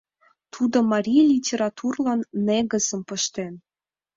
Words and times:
Тудо 0.53 0.77
марий 0.91 1.23
литературлан 1.33 2.19
негызым 2.45 3.01
пыштен. 3.07 3.53